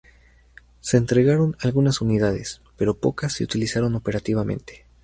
Se 0.79 0.97
entregaron 0.97 1.55
algunas 1.59 2.01
unidades, 2.01 2.61
pero 2.75 2.95
pocas 2.97 3.33
se 3.33 3.43
utilizaron 3.43 3.93
operativamente. 3.93 4.87